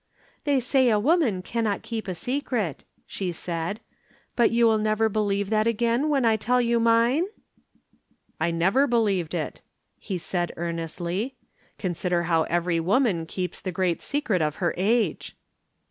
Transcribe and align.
"They 0.45 0.59
say 0.59 0.89
a 0.89 0.97
woman 0.99 1.43
cannot 1.43 1.83
keep 1.83 2.07
a 2.07 2.15
secret," 2.15 2.85
she 3.05 3.31
said. 3.31 3.81
"But 4.35 4.49
you 4.49 4.65
will 4.65 4.79
never 4.79 5.09
believe 5.09 5.51
that 5.51 5.67
again, 5.67 6.09
when 6.09 6.25
I 6.25 6.37
tell 6.37 6.59
you 6.59 6.79
mine?" 6.79 7.25
"I 8.39 8.49
never 8.49 8.87
believed 8.87 9.35
it," 9.35 9.61
he 9.99 10.17
said 10.17 10.53
earnestly. 10.57 11.35
"Consider 11.77 12.23
how 12.23 12.45
every 12.45 12.79
woman 12.79 13.27
keeps 13.27 13.59
the 13.61 13.71
great 13.71 14.01
secret 14.01 14.41
of 14.41 14.55
her 14.55 14.73
age." 14.75 15.37